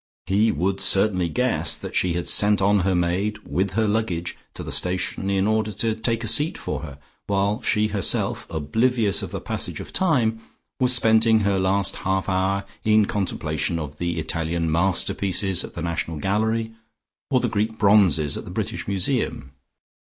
He 0.25 0.51
would 0.51 0.81
certainly 0.81 1.29
guess 1.29 1.77
that 1.77 1.95
she 1.95 2.13
had 2.13 2.27
sent 2.27 2.59
on 2.59 2.79
her 2.79 2.95
maid 2.95 3.37
with 3.47 3.73
her 3.73 3.87
luggage 3.87 4.35
to 4.55 4.63
the 4.63 4.71
station 4.71 5.29
in 5.29 5.45
order 5.45 5.71
to 5.73 5.93
take 5.93 6.23
a 6.23 6.27
seat 6.27 6.57
for 6.57 6.79
her, 6.79 6.97
while 7.27 7.61
she 7.61 7.89
herself, 7.89 8.47
oblivious 8.49 9.21
of 9.21 9.29
the 9.29 9.39
passage 9.39 9.79
of 9.79 9.93
time, 9.93 10.41
was 10.79 10.91
spending 10.91 11.41
her 11.41 11.59
last 11.59 11.97
half 11.97 12.27
hour 12.27 12.65
in 12.83 13.05
contemplation 13.05 13.77
of 13.77 13.99
the 13.99 14.17
Italian 14.17 14.71
masterpieces 14.71 15.63
at 15.63 15.75
the 15.75 15.83
National 15.83 16.17
Gallery, 16.17 16.71
or 17.29 17.39
the 17.39 17.47
Greek 17.47 17.77
bronzes 17.77 18.35
at 18.35 18.43
the 18.43 18.49
British 18.49 18.87
Museum. 18.87 19.51